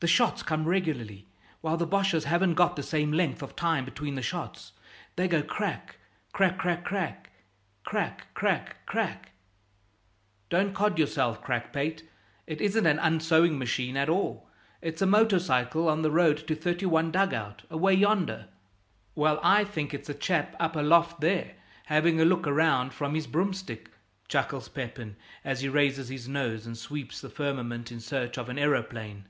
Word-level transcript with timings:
The 0.00 0.06
shots 0.12 0.44
come 0.44 0.66
regularly, 0.68 1.26
while 1.62 1.76
the 1.76 1.86
Boches' 1.86 2.26
haven't 2.26 2.54
got 2.54 2.76
the 2.76 2.84
same 2.84 3.10
length 3.10 3.42
of 3.42 3.56
time 3.56 3.84
between 3.84 4.14
the 4.14 4.22
shots; 4.22 4.70
they 5.16 5.26
go 5.26 5.42
crack 5.42 5.96
crack 6.30 6.58
crack 6.58 6.84
crack 6.84 7.32
crack 7.82 8.32
crack 8.34 8.86
crack" 8.86 9.32
"Don't 10.50 10.74
cod 10.74 10.96
yourself, 10.96 11.42
crack 11.42 11.72
pate; 11.72 12.08
it 12.46 12.60
isn't 12.60 12.86
an 12.86 13.00
unsewing 13.00 13.58
machine 13.58 13.96
at 13.96 14.08
all; 14.08 14.48
it's 14.80 15.02
a 15.02 15.06
motor 15.06 15.40
cycle 15.40 15.88
on 15.88 16.02
the 16.02 16.12
road 16.12 16.36
to 16.46 16.54
31 16.54 17.10
dugout, 17.10 17.64
away 17.68 17.94
yonder." 17.94 18.46
"Well, 19.16 19.40
I 19.42 19.64
think 19.64 19.92
it's 19.92 20.08
a 20.10 20.14
chap 20.14 20.54
up 20.60 20.76
aloft 20.76 21.20
there, 21.20 21.56
having 21.86 22.20
a 22.20 22.24
look 22.24 22.46
round 22.46 22.94
from 22.94 23.16
his 23.16 23.26
broomstick," 23.26 23.90
chuckles 24.28 24.68
Pepin, 24.68 25.16
as 25.44 25.62
he 25.62 25.68
raises 25.68 26.10
his 26.10 26.28
nose 26.28 26.64
and 26.64 26.78
sweeps 26.78 27.20
the 27.20 27.30
firmament 27.30 27.90
in 27.90 27.98
search 27.98 28.38
of 28.38 28.48
an 28.48 28.58
aeroplane. 28.60 29.24